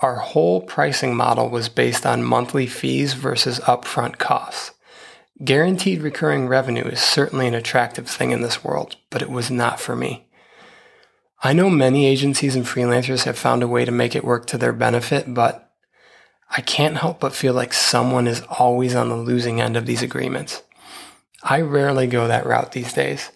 Our 0.00 0.16
whole 0.16 0.60
pricing 0.60 1.16
model 1.16 1.48
was 1.48 1.68
based 1.68 2.04
on 2.04 2.24
monthly 2.24 2.66
fees 2.66 3.14
versus 3.14 3.60
upfront 3.60 4.18
costs. 4.18 4.72
Guaranteed 5.42 6.02
recurring 6.02 6.46
revenue 6.46 6.84
is 6.84 7.00
certainly 7.00 7.46
an 7.46 7.54
attractive 7.54 8.08
thing 8.08 8.30
in 8.30 8.42
this 8.42 8.62
world, 8.62 8.96
but 9.10 9.22
it 9.22 9.30
was 9.30 9.50
not 9.50 9.80
for 9.80 9.96
me. 9.96 10.26
I 11.44 11.52
know 11.52 11.68
many 11.68 12.06
agencies 12.06 12.56
and 12.56 12.64
freelancers 12.64 13.24
have 13.24 13.36
found 13.36 13.62
a 13.62 13.68
way 13.68 13.84
to 13.84 13.90
make 13.90 14.16
it 14.16 14.24
work 14.24 14.46
to 14.46 14.56
their 14.56 14.72
benefit, 14.72 15.34
but 15.34 15.70
I 16.50 16.62
can't 16.62 16.96
help 16.96 17.20
but 17.20 17.34
feel 17.34 17.52
like 17.52 17.74
someone 17.74 18.26
is 18.26 18.40
always 18.48 18.94
on 18.94 19.10
the 19.10 19.16
losing 19.16 19.60
end 19.60 19.76
of 19.76 19.84
these 19.84 20.02
agreements. 20.02 20.62
I 21.42 21.60
rarely 21.60 22.06
go 22.06 22.26
that 22.26 22.46
route 22.46 22.72
these 22.72 22.94
days. 22.94 23.30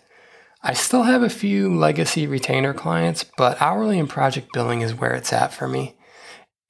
I 0.62 0.72
still 0.72 1.02
have 1.02 1.22
a 1.22 1.28
few 1.28 1.72
legacy 1.72 2.26
retainer 2.26 2.72
clients, 2.72 3.26
but 3.36 3.60
hourly 3.60 3.98
and 3.98 4.08
project 4.08 4.54
billing 4.54 4.80
is 4.80 4.94
where 4.94 5.12
it's 5.12 5.32
at 5.34 5.52
for 5.52 5.68
me. 5.68 5.94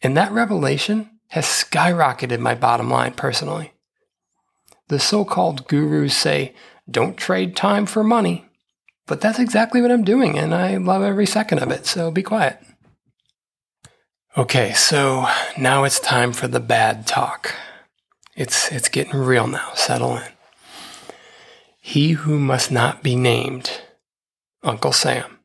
And 0.02 0.16
that 0.16 0.32
revelation 0.32 1.20
has 1.28 1.44
skyrocketed 1.46 2.40
my 2.40 2.56
bottom 2.56 2.90
line 2.90 3.12
personally. 3.12 3.74
The 4.88 4.98
so 4.98 5.24
called 5.24 5.68
gurus 5.68 6.16
say, 6.16 6.56
don't 6.90 7.16
trade 7.16 7.54
time 7.54 7.86
for 7.86 8.02
money. 8.02 8.47
But 9.08 9.22
that's 9.22 9.38
exactly 9.38 9.80
what 9.80 9.90
I'm 9.90 10.04
doing, 10.04 10.38
and 10.38 10.54
I 10.54 10.76
love 10.76 11.02
every 11.02 11.26
second 11.26 11.60
of 11.60 11.70
it, 11.70 11.86
so 11.86 12.10
be 12.10 12.22
quiet. 12.22 12.60
Okay, 14.36 14.72
so 14.74 15.26
now 15.56 15.84
it's 15.84 15.98
time 15.98 16.34
for 16.34 16.46
the 16.46 16.60
bad 16.60 17.06
talk. 17.06 17.54
It's, 18.36 18.70
it's 18.70 18.90
getting 18.90 19.18
real 19.18 19.46
now. 19.46 19.72
Settle 19.74 20.18
in. 20.18 20.30
He 21.80 22.12
who 22.12 22.38
must 22.38 22.70
not 22.70 23.02
be 23.02 23.16
named, 23.16 23.80
Uncle 24.62 24.92
Sam. 24.92 25.38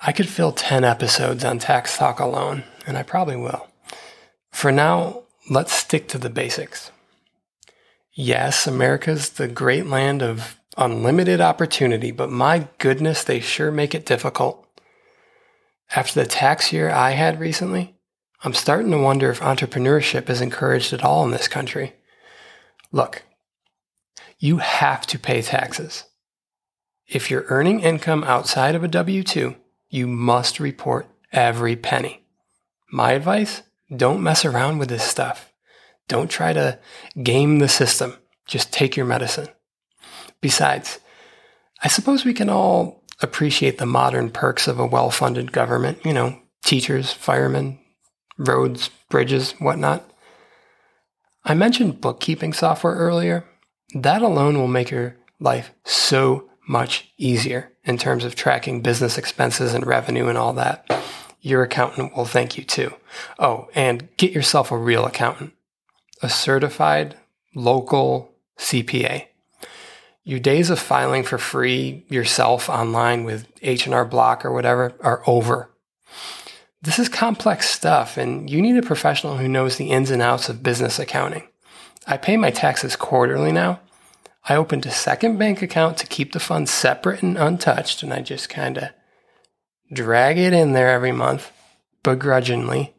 I 0.00 0.12
could 0.12 0.28
fill 0.28 0.52
10 0.52 0.84
episodes 0.84 1.44
on 1.44 1.58
tax 1.58 1.98
talk 1.98 2.20
alone, 2.20 2.62
and 2.86 2.96
I 2.96 3.02
probably 3.02 3.36
will. 3.36 3.66
For 4.52 4.70
now, 4.70 5.24
let's 5.50 5.72
stick 5.72 6.06
to 6.08 6.18
the 6.18 6.30
basics. 6.30 6.92
Yes, 8.12 8.68
America's 8.68 9.30
the 9.30 9.48
great 9.48 9.86
land 9.86 10.22
of 10.22 10.56
unlimited 10.76 11.40
opportunity, 11.40 12.10
but 12.10 12.30
my 12.30 12.68
goodness, 12.78 13.24
they 13.24 13.40
sure 13.40 13.70
make 13.70 13.94
it 13.94 14.06
difficult. 14.06 14.66
After 15.94 16.20
the 16.20 16.28
tax 16.28 16.72
year 16.72 16.90
I 16.90 17.12
had 17.12 17.40
recently, 17.40 17.94
I'm 18.42 18.54
starting 18.54 18.90
to 18.90 18.98
wonder 18.98 19.30
if 19.30 19.40
entrepreneurship 19.40 20.28
is 20.28 20.40
encouraged 20.40 20.92
at 20.92 21.04
all 21.04 21.24
in 21.24 21.30
this 21.30 21.48
country. 21.48 21.94
Look, 22.92 23.24
you 24.38 24.58
have 24.58 25.06
to 25.06 25.18
pay 25.18 25.42
taxes. 25.42 26.04
If 27.06 27.30
you're 27.30 27.46
earning 27.48 27.80
income 27.80 28.24
outside 28.24 28.74
of 28.74 28.84
a 28.84 28.88
W 28.88 29.22
2, 29.22 29.54
you 29.88 30.06
must 30.06 30.60
report 30.60 31.08
every 31.32 31.76
penny. 31.76 32.24
My 32.92 33.12
advice 33.12 33.62
don't 33.94 34.22
mess 34.22 34.44
around 34.44 34.78
with 34.78 34.88
this 34.88 35.04
stuff. 35.04 35.52
Don't 36.08 36.30
try 36.30 36.52
to 36.52 36.78
game 37.22 37.58
the 37.58 37.68
system. 37.68 38.16
Just 38.46 38.72
take 38.72 38.96
your 38.96 39.06
medicine. 39.06 39.48
Besides, 40.46 41.00
I 41.82 41.88
suppose 41.88 42.24
we 42.24 42.32
can 42.32 42.48
all 42.48 43.02
appreciate 43.20 43.78
the 43.78 43.84
modern 43.84 44.30
perks 44.30 44.68
of 44.68 44.78
a 44.78 44.86
well 44.86 45.10
funded 45.10 45.50
government, 45.50 45.98
you 46.04 46.12
know, 46.12 46.38
teachers, 46.64 47.12
firemen, 47.12 47.80
roads, 48.38 48.88
bridges, 49.10 49.56
whatnot. 49.58 50.08
I 51.44 51.54
mentioned 51.54 52.00
bookkeeping 52.00 52.52
software 52.52 52.94
earlier. 52.94 53.44
That 53.92 54.22
alone 54.22 54.56
will 54.56 54.68
make 54.68 54.92
your 54.92 55.16
life 55.40 55.72
so 55.84 56.48
much 56.68 57.10
easier 57.18 57.72
in 57.82 57.98
terms 57.98 58.24
of 58.24 58.36
tracking 58.36 58.82
business 58.82 59.18
expenses 59.18 59.74
and 59.74 59.84
revenue 59.84 60.28
and 60.28 60.38
all 60.38 60.52
that. 60.52 60.88
Your 61.40 61.64
accountant 61.64 62.16
will 62.16 62.24
thank 62.24 62.56
you 62.56 62.62
too. 62.62 62.94
Oh, 63.40 63.66
and 63.74 64.08
get 64.16 64.30
yourself 64.30 64.70
a 64.70 64.78
real 64.78 65.06
accountant, 65.06 65.54
a 66.22 66.28
certified 66.28 67.16
local 67.56 68.30
CPA. 68.60 69.26
Your 70.28 70.40
days 70.40 70.70
of 70.70 70.80
filing 70.80 71.22
for 71.22 71.38
free 71.38 72.04
yourself 72.08 72.68
online 72.68 73.22
with 73.22 73.46
H&R 73.62 74.04
Block 74.04 74.44
or 74.44 74.50
whatever 74.50 74.92
are 75.00 75.22
over. 75.24 75.70
This 76.82 76.98
is 76.98 77.08
complex 77.08 77.70
stuff 77.70 78.16
and 78.16 78.50
you 78.50 78.60
need 78.60 78.76
a 78.76 78.82
professional 78.82 79.36
who 79.36 79.46
knows 79.46 79.76
the 79.76 79.92
ins 79.92 80.10
and 80.10 80.20
outs 80.20 80.48
of 80.48 80.64
business 80.64 80.98
accounting. 80.98 81.46
I 82.08 82.16
pay 82.16 82.36
my 82.36 82.50
taxes 82.50 82.96
quarterly 82.96 83.52
now. 83.52 83.78
I 84.48 84.56
opened 84.56 84.84
a 84.84 84.90
second 84.90 85.38
bank 85.38 85.62
account 85.62 85.96
to 85.98 86.08
keep 86.08 86.32
the 86.32 86.40
funds 86.40 86.72
separate 86.72 87.22
and 87.22 87.38
untouched 87.38 88.02
and 88.02 88.12
I 88.12 88.20
just 88.20 88.48
kind 88.48 88.78
of 88.78 88.88
drag 89.92 90.38
it 90.38 90.52
in 90.52 90.72
there 90.72 90.90
every 90.90 91.12
month 91.12 91.52
begrudgingly. 92.02 92.96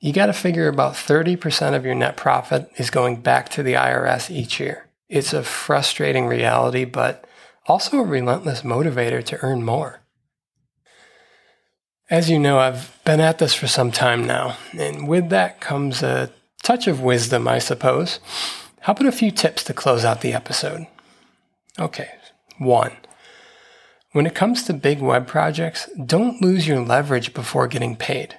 You 0.00 0.12
got 0.12 0.26
to 0.26 0.32
figure 0.32 0.66
about 0.66 0.94
30% 0.94 1.76
of 1.76 1.84
your 1.84 1.94
net 1.94 2.16
profit 2.16 2.68
is 2.78 2.90
going 2.90 3.20
back 3.20 3.48
to 3.50 3.62
the 3.62 3.74
IRS 3.74 4.28
each 4.28 4.58
year. 4.58 4.85
It's 5.08 5.32
a 5.32 5.42
frustrating 5.42 6.26
reality, 6.26 6.84
but 6.84 7.26
also 7.66 7.98
a 7.98 8.04
relentless 8.04 8.62
motivator 8.62 9.22
to 9.24 9.38
earn 9.42 9.62
more. 9.62 10.00
As 12.08 12.30
you 12.30 12.38
know, 12.38 12.58
I've 12.58 12.98
been 13.04 13.20
at 13.20 13.38
this 13.38 13.54
for 13.54 13.66
some 13.66 13.90
time 13.90 14.26
now, 14.26 14.56
and 14.76 15.08
with 15.08 15.28
that 15.30 15.60
comes 15.60 16.02
a 16.02 16.30
touch 16.62 16.86
of 16.86 17.00
wisdom, 17.00 17.48
I 17.48 17.58
suppose. 17.58 18.20
How 18.80 18.92
about 18.92 19.06
a 19.06 19.12
few 19.12 19.32
tips 19.32 19.64
to 19.64 19.74
close 19.74 20.04
out 20.04 20.20
the 20.20 20.32
episode? 20.32 20.86
Okay, 21.78 22.08
one. 22.58 22.92
When 24.12 24.26
it 24.26 24.34
comes 24.34 24.62
to 24.62 24.72
big 24.72 25.00
web 25.00 25.26
projects, 25.26 25.90
don't 26.04 26.40
lose 26.40 26.66
your 26.66 26.80
leverage 26.80 27.34
before 27.34 27.66
getting 27.66 27.96
paid. 27.96 28.38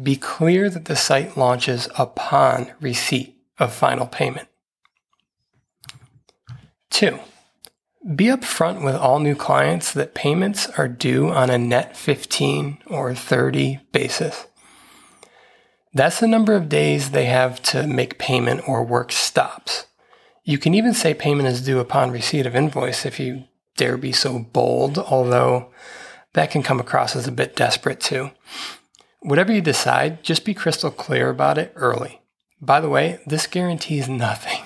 Be 0.00 0.16
clear 0.16 0.70
that 0.70 0.86
the 0.86 0.96
site 0.96 1.36
launches 1.36 1.88
upon 1.98 2.72
receipt 2.80 3.36
of 3.58 3.72
final 3.72 4.06
payment. 4.06 4.48
Two, 6.90 7.18
be 8.14 8.26
upfront 8.26 8.84
with 8.84 8.94
all 8.94 9.18
new 9.18 9.34
clients 9.34 9.92
that 9.92 10.14
payments 10.14 10.66
are 10.78 10.88
due 10.88 11.30
on 11.30 11.50
a 11.50 11.58
net 11.58 11.96
15 11.96 12.78
or 12.86 13.14
30 13.14 13.80
basis. 13.92 14.46
That's 15.92 16.20
the 16.20 16.28
number 16.28 16.54
of 16.54 16.68
days 16.68 17.10
they 17.10 17.26
have 17.26 17.60
to 17.64 17.86
make 17.86 18.18
payment 18.18 18.68
or 18.68 18.84
work 18.84 19.12
stops. 19.12 19.86
You 20.44 20.56
can 20.56 20.74
even 20.74 20.94
say 20.94 21.14
payment 21.14 21.48
is 21.48 21.64
due 21.64 21.78
upon 21.78 22.10
receipt 22.10 22.46
of 22.46 22.56
invoice 22.56 23.04
if 23.04 23.20
you 23.20 23.44
dare 23.76 23.96
be 23.96 24.12
so 24.12 24.38
bold, 24.38 24.98
although 24.98 25.70
that 26.32 26.50
can 26.50 26.62
come 26.62 26.80
across 26.80 27.16
as 27.16 27.26
a 27.26 27.32
bit 27.32 27.56
desperate 27.56 28.00
too. 28.00 28.30
Whatever 29.20 29.52
you 29.52 29.60
decide, 29.60 30.22
just 30.22 30.44
be 30.44 30.54
crystal 30.54 30.90
clear 30.90 31.28
about 31.28 31.58
it 31.58 31.72
early. 31.76 32.22
By 32.60 32.80
the 32.80 32.88
way, 32.88 33.20
this 33.26 33.46
guarantees 33.46 34.08
nothing. 34.08 34.62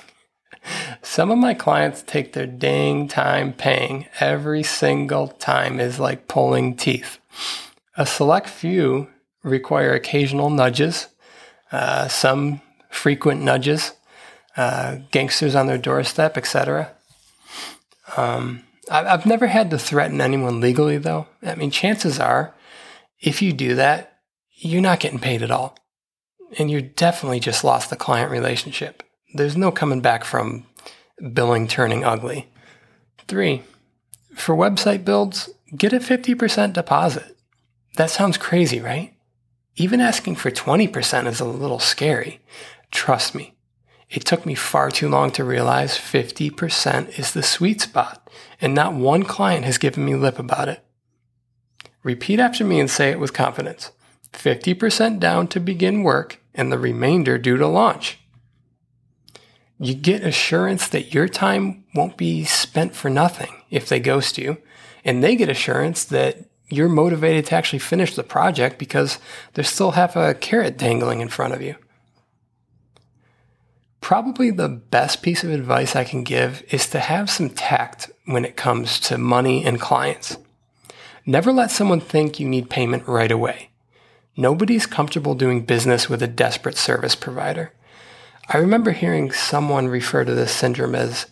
Some 1.14 1.30
of 1.30 1.38
my 1.38 1.54
clients 1.54 2.02
take 2.02 2.32
their 2.32 2.44
dang 2.44 3.06
time 3.06 3.52
paying. 3.52 4.06
Every 4.18 4.64
single 4.64 5.28
time 5.28 5.78
is 5.78 6.00
like 6.00 6.26
pulling 6.26 6.74
teeth. 6.74 7.20
A 7.96 8.04
select 8.04 8.48
few 8.48 9.06
require 9.44 9.94
occasional 9.94 10.50
nudges, 10.50 11.06
uh, 11.70 12.08
some 12.08 12.62
frequent 12.90 13.42
nudges, 13.42 13.92
uh, 14.56 14.96
gangsters 15.12 15.54
on 15.54 15.68
their 15.68 15.78
doorstep, 15.78 16.36
etc. 16.36 16.90
Um, 18.16 18.64
I've 18.90 19.24
never 19.24 19.46
had 19.46 19.70
to 19.70 19.78
threaten 19.78 20.20
anyone 20.20 20.58
legally, 20.58 20.98
though. 20.98 21.28
I 21.44 21.54
mean, 21.54 21.70
chances 21.70 22.18
are, 22.18 22.56
if 23.20 23.40
you 23.40 23.52
do 23.52 23.76
that, 23.76 24.18
you're 24.56 24.82
not 24.82 24.98
getting 24.98 25.20
paid 25.20 25.44
at 25.44 25.52
all. 25.52 25.78
And 26.58 26.72
you 26.72 26.82
definitely 26.82 27.38
just 27.38 27.62
lost 27.62 27.90
the 27.90 27.94
client 27.94 28.32
relationship. 28.32 29.04
There's 29.32 29.56
no 29.56 29.70
coming 29.70 30.00
back 30.00 30.24
from 30.24 30.66
billing 31.32 31.68
turning 31.68 32.04
ugly. 32.04 32.48
Three, 33.26 33.62
for 34.34 34.54
website 34.54 35.04
builds, 35.04 35.50
get 35.76 35.92
a 35.92 35.98
50% 35.98 36.72
deposit. 36.72 37.36
That 37.96 38.10
sounds 38.10 38.36
crazy, 38.36 38.80
right? 38.80 39.14
Even 39.76 40.00
asking 40.00 40.36
for 40.36 40.50
20% 40.50 41.26
is 41.26 41.40
a 41.40 41.44
little 41.44 41.78
scary. 41.78 42.40
Trust 42.90 43.34
me, 43.34 43.54
it 44.08 44.24
took 44.24 44.46
me 44.46 44.54
far 44.54 44.90
too 44.90 45.08
long 45.08 45.30
to 45.32 45.44
realize 45.44 45.98
50% 45.98 47.18
is 47.18 47.32
the 47.32 47.42
sweet 47.42 47.80
spot, 47.80 48.30
and 48.60 48.74
not 48.74 48.94
one 48.94 49.24
client 49.24 49.64
has 49.64 49.78
given 49.78 50.04
me 50.04 50.14
lip 50.14 50.38
about 50.38 50.68
it. 50.68 50.84
Repeat 52.02 52.38
after 52.38 52.64
me 52.64 52.78
and 52.78 52.90
say 52.90 53.10
it 53.10 53.18
with 53.18 53.32
confidence 53.32 53.90
50% 54.32 55.20
down 55.20 55.46
to 55.48 55.60
begin 55.60 56.02
work, 56.02 56.40
and 56.54 56.70
the 56.70 56.78
remainder 56.78 57.38
due 57.38 57.56
to 57.56 57.66
launch. 57.66 58.18
You 59.84 59.92
get 59.94 60.24
assurance 60.24 60.88
that 60.88 61.12
your 61.12 61.28
time 61.28 61.84
won't 61.94 62.16
be 62.16 62.44
spent 62.44 62.96
for 62.96 63.10
nothing 63.10 63.52
if 63.70 63.86
they 63.86 64.00
ghost 64.00 64.38
you, 64.38 64.56
and 65.04 65.22
they 65.22 65.36
get 65.36 65.50
assurance 65.50 66.04
that 66.04 66.46
you're 66.70 66.88
motivated 66.88 67.44
to 67.46 67.54
actually 67.54 67.80
finish 67.80 68.16
the 68.16 68.22
project 68.22 68.78
because 68.78 69.18
there's 69.52 69.68
still 69.68 69.90
half 69.90 70.16
a 70.16 70.32
carrot 70.32 70.78
dangling 70.78 71.20
in 71.20 71.28
front 71.28 71.52
of 71.52 71.60
you. 71.60 71.76
Probably 74.00 74.50
the 74.50 74.70
best 74.70 75.20
piece 75.20 75.44
of 75.44 75.50
advice 75.50 75.94
I 75.94 76.04
can 76.04 76.24
give 76.24 76.64
is 76.70 76.88
to 76.88 76.98
have 76.98 77.28
some 77.28 77.50
tact 77.50 78.10
when 78.24 78.46
it 78.46 78.56
comes 78.56 78.98
to 79.00 79.18
money 79.18 79.66
and 79.66 79.78
clients. 79.78 80.38
Never 81.26 81.52
let 81.52 81.70
someone 81.70 82.00
think 82.00 82.40
you 82.40 82.48
need 82.48 82.70
payment 82.70 83.06
right 83.06 83.30
away. 83.30 83.68
Nobody's 84.34 84.86
comfortable 84.86 85.34
doing 85.34 85.66
business 85.66 86.08
with 86.08 86.22
a 86.22 86.26
desperate 86.26 86.78
service 86.78 87.14
provider. 87.14 87.74
I 88.48 88.58
remember 88.58 88.90
hearing 88.90 89.32
someone 89.32 89.88
refer 89.88 90.24
to 90.24 90.34
this 90.34 90.52
syndrome 90.52 90.94
as 90.94 91.26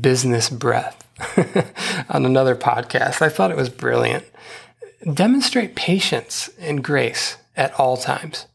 business 0.00 0.50
breath 0.50 1.06
on 2.08 2.26
another 2.26 2.56
podcast. 2.56 3.22
I 3.22 3.28
thought 3.28 3.50
it 3.50 3.56
was 3.56 3.68
brilliant. 3.68 4.24
Demonstrate 5.12 5.76
patience 5.76 6.50
and 6.58 6.82
grace 6.82 7.36
at 7.56 7.78
all 7.78 7.96
times. 7.96 8.46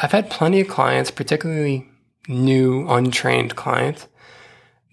I've 0.00 0.12
had 0.12 0.30
plenty 0.30 0.60
of 0.60 0.68
clients, 0.68 1.10
particularly 1.10 1.88
new, 2.26 2.88
untrained 2.88 3.56
clients, 3.56 4.06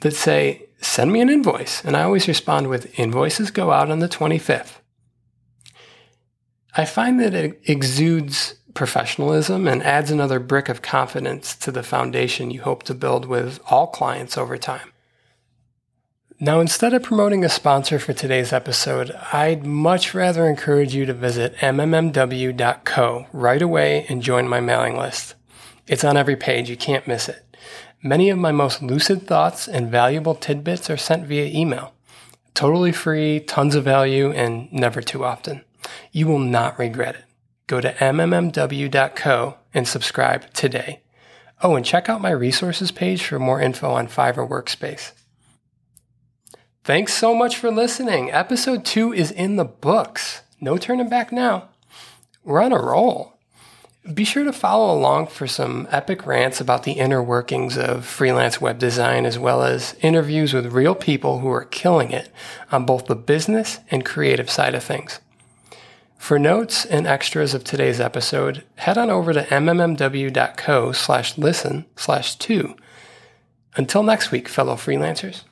that 0.01 0.13
say, 0.13 0.67
send 0.81 1.12
me 1.12 1.21
an 1.21 1.29
invoice. 1.29 1.83
And 1.83 1.95
I 1.95 2.03
always 2.03 2.27
respond 2.27 2.67
with, 2.69 3.00
invoices 3.00 3.51
go 3.51 3.71
out 3.71 3.89
on 3.89 4.00
the 4.00 4.09
25th. 4.09 4.74
I 6.77 6.85
find 6.85 7.19
that 7.19 7.33
it 7.33 7.62
exudes 7.65 8.55
professionalism 8.75 9.67
and 9.67 9.82
adds 9.82 10.12
another 10.12 10.39
brick 10.39 10.70
of 10.70 10.84
confidence 10.84 11.55
to 11.55 11.72
the 11.72 11.82
foundation 11.82 12.51
you 12.51 12.62
hope 12.62 12.84
to 12.84 12.94
build 12.94 13.25
with 13.25 13.60
all 13.72 13.88
clients 13.88 14.38
over 14.38 14.58
time. 14.58 14.91
Now, 16.39 16.60
instead 16.60 16.94
of 16.94 17.01
promoting 17.01 17.46
a 17.46 17.50
sponsor 17.50 17.98
for 17.98 18.12
today's 18.12 18.51
episode, 18.51 19.12
I'd 19.32 19.65
much 19.65 20.13
rather 20.13 20.48
encourage 20.48 20.94
you 20.94 21.05
to 21.05 21.13
visit 21.13 21.55
mmmw.co 21.55 23.27
right 23.32 23.62
away 23.62 24.05
and 24.10 24.22
join 24.22 24.48
my 24.48 24.60
mailing 24.60 24.98
list. 24.98 25.36
It's 25.88 26.03
on 26.03 26.17
every 26.17 26.36
page, 26.36 26.70
you 26.70 26.75
can't 26.75 27.08
miss 27.08 27.29
it. 27.29 27.58
Many 28.03 28.29
of 28.29 28.38
my 28.38 28.51
most 28.51 28.84
lucid 28.84 29.25
thoughts 29.25 29.67
and 29.67 29.89
valuable 29.89 30.36
tidbits 30.36 30.89
are 30.89 30.98
sent 30.98 31.25
via 31.25 31.46
email. 31.46 31.94
Totally 32.53 32.91
free, 32.91 33.39
tons 33.39 33.74
of 33.74 33.86
value, 33.86 34.32
and 34.32 34.72
never 34.74 35.01
too 35.01 35.24
often. 35.24 35.63
You 36.12 36.27
will 36.27 36.39
not 36.39 36.77
regret 36.77 37.15
it. 37.15 37.25
Go 37.67 37.81
to 37.81 37.93
mmmw.co 37.93 39.57
and 39.74 39.88
subscribe 39.88 40.53
today. 40.53 41.01
Oh, 41.62 41.75
and 41.75 41.86
check 41.86 42.10
out 42.10 42.22
my 42.22 42.31
resources 42.31 42.92
page 42.92 43.24
for 43.24 43.39
more 43.39 43.59
info 43.59 43.92
on 43.92 44.07
Fiverr 44.07 44.48
Workspace. 44.48 45.13
Thanks 46.83 47.13
so 47.13 47.33
much 47.33 47.57
for 47.57 47.72
listening. 47.72 48.31
Episode 48.31 48.85
two 48.85 49.11
is 49.11 49.31
in 49.31 49.55
the 49.55 49.66
books. 49.66 50.44
No 50.61 50.77
turning 50.77 51.09
back 51.09 51.31
now. 51.31 51.70
We're 52.44 52.61
on 52.61 52.72
a 52.72 52.77
roll. 52.77 53.33
Be 54.13 54.24
sure 54.24 54.44
to 54.44 54.53
follow 54.53 54.96
along 54.96 55.27
for 55.27 55.48
some 55.48 55.87
epic 55.89 56.27
rants 56.27 56.61
about 56.61 56.83
the 56.83 56.92
inner 56.92 57.24
workings 57.24 57.75
of 57.75 58.05
freelance 58.05 58.61
web 58.61 58.77
design, 58.77 59.25
as 59.25 59.39
well 59.39 59.63
as 59.63 59.96
interviews 60.03 60.53
with 60.53 60.72
real 60.72 60.94
people 60.94 61.39
who 61.39 61.50
are 61.50 61.66
killing 61.66 62.11
it 62.11 62.29
on 62.72 62.85
both 62.85 63.07
the 63.07 63.16
business 63.16 63.79
and 63.89 64.05
creative 64.05 64.51
side 64.51 64.75
of 64.75 64.83
things. 64.83 65.20
For 66.25 66.40
notes 66.40 66.85
and 66.85 67.05
extras 67.05 67.53
of 67.53 67.64
today's 67.64 68.00
episode, 68.00 68.64
head 68.77 68.98
on 68.98 69.11
over 69.11 69.31
to 69.31 69.44
mmmw.co 69.44 70.92
slash 70.92 71.38
listen 71.38 71.85
slash 71.96 72.35
two. 72.38 72.75
Until 73.75 74.01
next 74.01 74.31
week, 74.31 74.50
fellow 74.50 74.74
freelancers. 74.74 75.44